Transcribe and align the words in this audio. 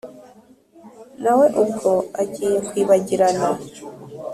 Nawe 1.21 1.45
ubwo 1.63 1.91
agiye 2.21 2.57
kwibagirana 2.67 3.47